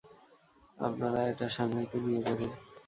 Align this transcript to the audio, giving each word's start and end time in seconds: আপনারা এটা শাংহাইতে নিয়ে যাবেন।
আপনারা 0.77 1.19
এটা 1.31 1.47
শাংহাইতে 1.55 1.97
নিয়ে 2.05 2.21
যাবেন। 2.27 2.51